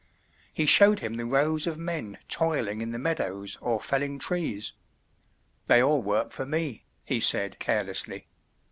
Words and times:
He 0.51 0.65
showed 0.65 0.97
him 1.01 1.13
the 1.13 1.27
rows 1.27 1.67
of 1.67 1.77
men 1.77 2.17
toiling 2.27 2.81
in 2.81 2.89
the 2.89 2.97
meadows 2.97 3.55
or 3.61 3.79
felling 3.79 4.17
trees. 4.17 4.73
"They 5.67 5.79
all 5.83 6.01
work 6.01 6.31
for 6.31 6.47
me," 6.47 6.85
he 7.05 7.19
said 7.19 7.59
carelessly. 7.59 8.27